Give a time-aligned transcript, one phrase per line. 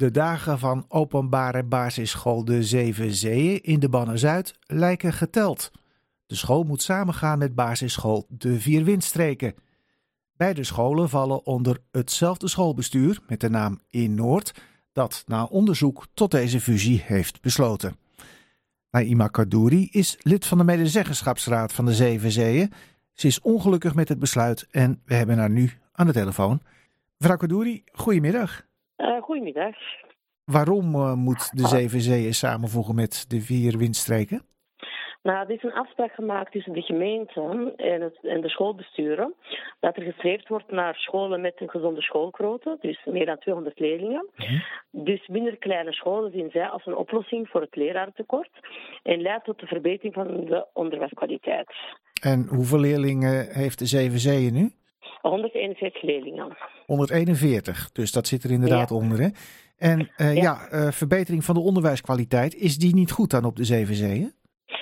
[0.00, 5.70] De dagen van openbare basisschool De Zeven Zeeën in de Banner-Zuid lijken geteld.
[6.26, 9.54] De school moet samengaan met basisschool De Vier Windstreken.
[10.36, 14.54] Beide scholen vallen onder hetzelfde schoolbestuur met de naam In Noord,
[14.92, 17.96] dat na onderzoek tot deze fusie heeft besloten.
[18.90, 22.72] Naima Kadouri is lid van de medezeggenschapsraad van de Zeven Zeeën.
[23.12, 26.60] Ze is ongelukkig met het besluit en we hebben haar nu aan de telefoon.
[27.16, 28.68] Mevrouw Kadouri, goedemiddag.
[29.00, 29.76] Uh, goedemiddag.
[30.44, 34.42] Waarom uh, moet de Zeven Zeeën samenvoegen met de vier windstreken?
[35.22, 39.34] Nou, er is een afspraak gemaakt tussen de gemeente en, het, en de schoolbesturen.
[39.80, 44.28] Dat er gestreefd wordt naar scholen met een gezonde schoolgrootte, dus meer dan 200 leerlingen.
[44.36, 48.50] Mm Dus minder kleine scholen zien zij als een oplossing voor het leraartekort.
[49.02, 51.72] En leidt tot de verbetering van de onderwijskwaliteit.
[52.22, 54.70] En hoeveel leerlingen heeft de Zeven Zeeën nu?
[55.20, 56.56] 141 leerlingen.
[56.86, 58.96] 141, dus dat zit er inderdaad ja.
[58.96, 59.20] onder.
[59.20, 59.28] Hè?
[59.78, 63.56] En uh, ja, ja uh, verbetering van de onderwijskwaliteit, is die niet goed dan op
[63.56, 64.32] de Zeven Zeeën?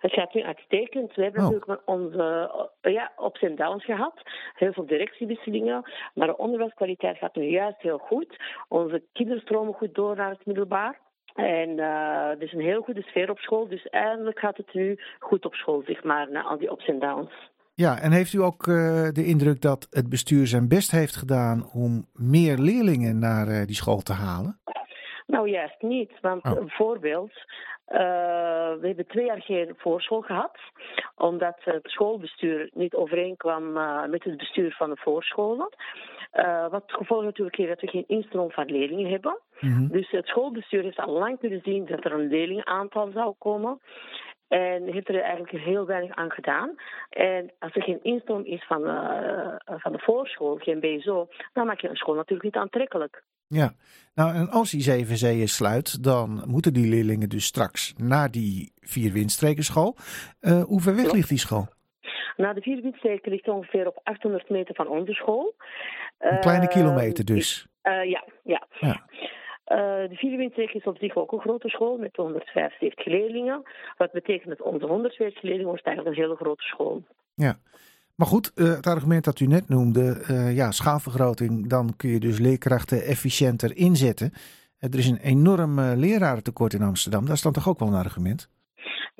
[0.00, 1.14] Het gaat nu uitstekend.
[1.14, 1.50] We hebben oh.
[1.50, 2.50] natuurlijk onze
[2.82, 4.22] uh, ja, ups en downs gehad.
[4.54, 5.90] Heel veel directiewisselingen.
[6.14, 8.36] Maar de onderwijskwaliteit gaat nu juist heel goed.
[8.68, 10.98] Onze kinderen stromen goed door naar het middelbaar.
[11.34, 13.68] En uh, er is een heel goede sfeer op school.
[13.68, 16.98] Dus eindelijk gaat het nu goed op school, zeg maar, na al die ups en
[16.98, 17.32] downs.
[17.84, 18.74] Ja, en heeft u ook uh,
[19.08, 23.74] de indruk dat het bestuur zijn best heeft gedaan om meer leerlingen naar uh, die
[23.74, 24.60] school te halen?
[25.26, 26.12] Nou, juist niet.
[26.20, 26.54] Want oh.
[26.54, 27.32] bijvoorbeeld,
[27.88, 27.98] uh,
[28.80, 30.58] we hebben twee jaar geen voorschool gehad,
[31.16, 33.72] omdat het schoolbestuur niet overeenkwam
[34.10, 35.68] met het bestuur van de voorscholen.
[36.70, 39.38] wat het gevolg natuurlijk is dat we geen instroom van leerlingen hebben.
[39.60, 39.88] Mm -hmm.
[39.88, 43.80] Dus het schoolbestuur heeft al lang kunnen zien dat er een leerlingaantal zou komen.
[44.50, 46.74] En heeft er eigenlijk heel weinig aan gedaan.
[47.10, 51.80] En als er geen instroom is van, uh, van de voorschool, geen BSO, dan maak
[51.80, 53.22] je een school natuurlijk niet aantrekkelijk.
[53.46, 53.72] Ja,
[54.14, 58.72] nou en als die 7 zeeën sluit, dan moeten die leerlingen dus straks naar die
[58.80, 59.96] vier windstrekenschool.
[60.40, 61.66] Uh, hoe ver weg ligt die school?
[62.36, 65.54] Nou, de vier windstreken ligt ongeveer op 800 meter van onze school.
[66.18, 67.66] Een kleine kilometer dus?
[67.82, 68.66] ja, ja.
[68.80, 69.06] ja.
[69.70, 69.76] Uh,
[70.08, 73.62] de Vierwindstreek is op zich ook een grote school met 175 leerlingen.
[73.96, 77.02] Wat betekent dat onze 150 leerlingen wordt eigenlijk een hele grote school.
[77.34, 77.58] Ja,
[78.14, 82.20] maar goed, uh, het argument dat u net noemde, uh, ja, schaalvergroting, dan kun je
[82.20, 84.32] dus leerkrachten efficiënter inzetten.
[84.78, 88.48] er is een enorm lerarentekort in Amsterdam, dat is dan toch ook wel een argument?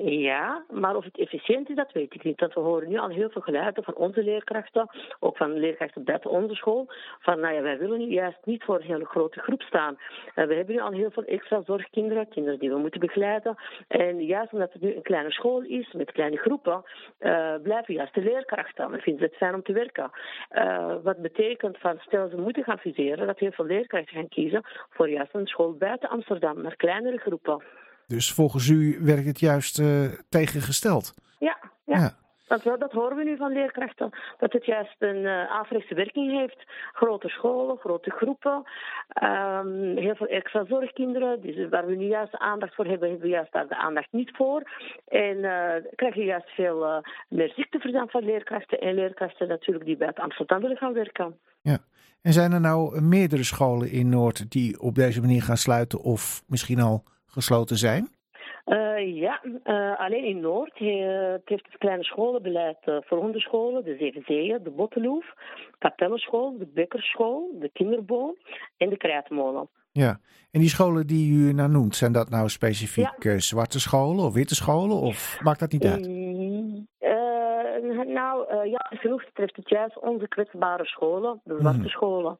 [0.03, 2.39] Ja, maar of het efficiënt is, dat weet ik niet.
[2.39, 4.89] Want we horen nu al heel veel geluiden van onze leerkrachten,
[5.19, 6.87] ook van leerkrachten buiten onze school,
[7.19, 9.97] van nou ja, wij willen nu juist niet voor een hele grote groep staan.
[10.35, 13.55] We hebben nu al heel veel extra zorgkinderen, kinderen die we moeten begeleiden.
[13.87, 16.83] En juist omdat het nu een kleine school is, met kleine groepen,
[17.19, 18.91] uh, blijven juist de leerkrachten.
[18.91, 20.11] We vinden het fijn om te werken.
[20.51, 24.61] Uh, wat betekent van, stel ze moeten gaan fuseren, dat heel veel leerkrachten gaan kiezen
[24.89, 27.63] voor juist een school buiten Amsterdam, naar kleinere groepen.
[28.11, 31.13] Dus volgens u werkt het juist uh, tegengesteld?
[31.39, 31.97] Ja, ja.
[31.97, 32.11] ja.
[32.47, 34.09] Want dat horen we nu van leerkrachten.
[34.37, 36.63] Dat het juist een uh, averechtse werking heeft.
[36.93, 38.63] Grote scholen, grote groepen.
[39.23, 41.41] Um, heel veel extra zorgkinderen.
[41.41, 44.31] Dus waar we nu juist aandacht voor hebben, hebben we juist daar de aandacht niet
[44.35, 44.61] voor.
[45.07, 46.97] En uh, krijg je juist veel uh,
[47.29, 48.79] meer ziekteverzand van leerkrachten.
[48.79, 51.39] En leerkrachten natuurlijk die bij het Amsterdam willen gaan werken.
[51.61, 51.77] Ja.
[52.21, 56.43] En zijn er nou meerdere scholen in Noord die op deze manier gaan sluiten of
[56.47, 58.09] misschien al gesloten zijn?
[58.65, 63.95] Uh, ja, uh, alleen in Noord uh, het heeft het kleine scholenbeleid voor hondenscholen, de
[63.99, 65.25] Zeven Zeeën, de Botteloef,
[65.77, 68.35] Kapellenschool, de Bekkerschool, de Kinderboom
[68.77, 69.69] en de Krijtmolen.
[69.91, 70.19] Ja,
[70.51, 73.39] en die scholen die u nou noemt, zijn dat nou specifiek ja.
[73.39, 76.07] zwarte scholen of witte scholen of maakt dat niet uit?
[78.07, 81.89] nou, ja, genoeg betreft het juist onze kwetsbare scholen, de zwarte hmm.
[81.89, 82.39] scholen.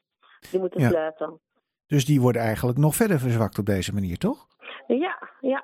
[0.51, 0.89] Die moeten ja.
[0.89, 1.39] sluiten.
[1.87, 4.47] Dus die worden eigenlijk nog verder verzwakt op deze manier, toch?
[4.87, 5.63] Ja, ja.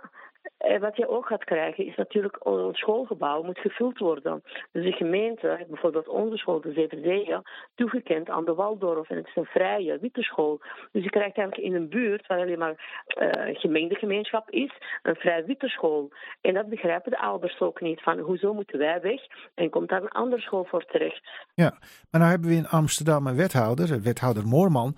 [0.57, 4.43] En wat je ook gaat krijgen is natuurlijk ons schoolgebouw moet gevuld worden.
[4.71, 7.43] Dus de gemeente bijvoorbeeld onze school, de Zeven
[7.75, 9.09] toegekend aan de Waldorf.
[9.09, 10.59] En het is een vrije witte school.
[10.91, 14.71] Dus je krijgt eigenlijk in een buurt waar alleen maar uh, gemengde gemeenschap is,
[15.03, 16.11] een vrij witte school.
[16.41, 18.01] En dat begrijpen de ouders ook niet.
[18.01, 19.21] Van hoezo moeten wij weg
[19.55, 21.21] en komt daar een andere school voor terecht?
[21.53, 21.77] Ja,
[22.11, 24.95] maar nou hebben we in Amsterdam een wethouder, wethouder Moorman.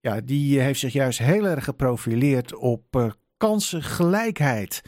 [0.00, 2.82] Ja, die heeft zich juist heel erg geprofileerd op
[3.48, 4.82] kansengelijkheid.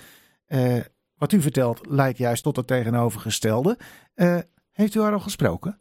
[0.48, 0.80] Uh,
[1.18, 3.76] wat u vertelt leidt juist tot het tegenovergestelde.
[4.16, 4.38] Uh,
[4.72, 5.76] heeft u haar al gesproken?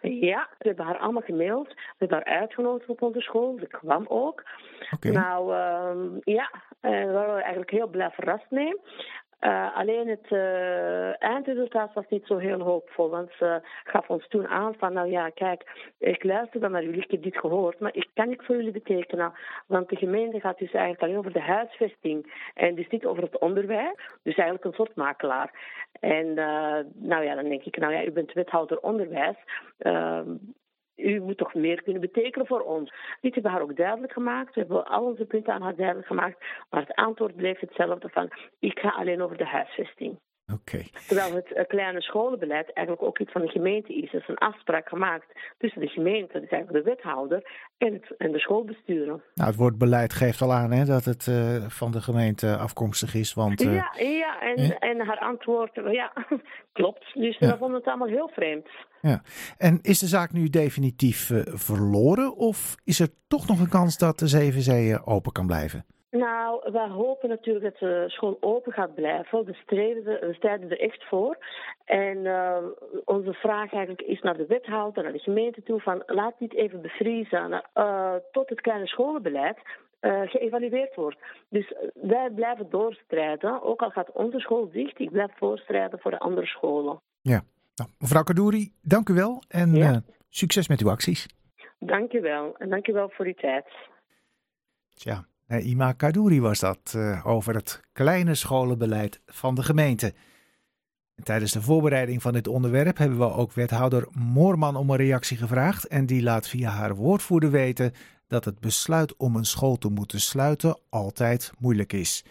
[0.00, 1.68] Ja, we hebben haar allemaal gemaild.
[1.68, 3.56] We hebben haar uitgenodigd op onze school.
[3.60, 4.42] Ze kwam ook.
[4.94, 5.12] Okay.
[5.12, 8.80] Nou, uh, ja, we waren eigenlijk heel blij verrast mee.
[9.40, 13.10] Uh, alleen het uh, eindresultaat was niet zo heel hoopvol.
[13.10, 17.02] Want ze gaf ons toen aan van, nou ja, kijk, ik luister dan naar jullie,
[17.02, 19.32] ik heb dit gehoord, maar ik kan niks voor jullie betekenen.
[19.66, 23.38] Want de gemeente gaat dus eigenlijk alleen over de huisvesting en dus niet over het
[23.38, 23.96] onderwijs.
[24.22, 25.50] Dus eigenlijk een soort makelaar.
[26.00, 29.36] En uh, nou ja, dan denk ik, nou ja, u bent wethouder onderwijs.
[30.98, 32.92] U moet toch meer kunnen betekenen voor ons.
[33.20, 34.54] Dit hebben we haar ook duidelijk gemaakt.
[34.54, 36.44] We hebben al onze punten aan haar duidelijk gemaakt.
[36.70, 40.18] Maar het antwoord bleef hetzelfde van, ik ga alleen over de huisvesting.
[40.54, 40.90] Okay.
[41.06, 44.12] Terwijl het uh, kleine scholenbeleid eigenlijk ook iets van de gemeente is.
[44.12, 45.26] Er is een afspraak gemaakt
[45.58, 49.22] tussen de gemeente, dus eigenlijk de wethouder, en, het, en de schoolbesturen.
[49.34, 53.14] Nou, het woord beleid geeft al aan hè, dat het uh, van de gemeente afkomstig
[53.14, 53.34] is.
[53.34, 56.12] Want, uh, ja, ja en, en haar antwoord, ja,
[56.72, 57.14] klopt.
[57.14, 57.50] Dus ja.
[57.50, 58.68] we vonden het allemaal heel vreemd.
[59.02, 59.22] Ja.
[59.58, 64.18] En is de zaak nu definitief verloren of is er toch nog een kans dat
[64.18, 65.84] de Zeven Zeeën open kan blijven?
[66.10, 69.44] Nou, we hopen natuurlijk dat de school open gaat blijven.
[69.44, 71.38] We, streven, we strijden er echt voor.
[71.84, 72.56] En uh,
[73.04, 76.82] onze vraag eigenlijk is naar de wethouder, naar de gemeente toe: van laat dit even
[76.82, 79.58] bevriezen uh, tot het kleine scholenbeleid
[80.00, 81.18] uh, geëvalueerd wordt.
[81.48, 83.62] Dus wij blijven doorstrijden.
[83.62, 87.00] Ook al gaat onze school dicht, ik blijf voorstrijden voor de andere scholen.
[87.20, 87.42] Ja,
[87.74, 90.02] nou, mevrouw Kadouri, dank u wel en ja.
[90.28, 91.26] succes met uw acties.
[91.78, 93.66] Dank u wel en dank u wel voor uw tijd.
[94.94, 95.24] Tja.
[95.56, 100.14] Ima Kadouri was dat, uh, over het kleine scholenbeleid van de gemeente.
[101.14, 105.36] En tijdens de voorbereiding van dit onderwerp hebben we ook wethouder Moorman om een reactie
[105.36, 105.86] gevraagd.
[105.86, 107.92] En die laat via haar woordvoerder weten
[108.26, 112.24] dat het besluit om een school te moeten sluiten altijd moeilijk is.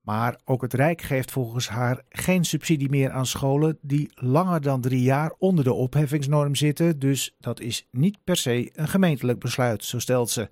[0.00, 4.80] Maar ook het Rijk geeft volgens haar geen subsidie meer aan scholen die langer dan
[4.80, 6.98] drie jaar onder de opheffingsnorm zitten.
[6.98, 10.48] Dus dat is niet per se een gemeentelijk besluit, zo stelt ze.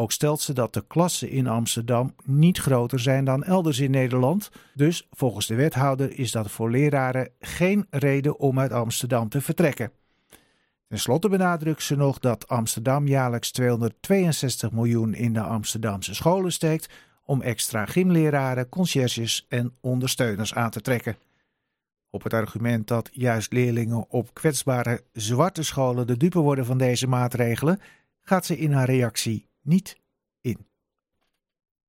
[0.00, 4.50] Ook stelt ze dat de klassen in Amsterdam niet groter zijn dan elders in Nederland.
[4.74, 9.90] Dus volgens de wethouder is dat voor leraren geen reden om uit Amsterdam te vertrekken.
[10.88, 16.92] Ten slotte benadrukt ze nog dat Amsterdam jaarlijks 262 miljoen in de Amsterdamse scholen steekt
[17.24, 21.16] om extra gymleraren, conciërges en ondersteuners aan te trekken.
[22.10, 27.06] Op het argument dat juist leerlingen op kwetsbare zwarte scholen de dupe worden van deze
[27.06, 27.80] maatregelen,
[28.22, 30.00] gaat ze in haar reactie niet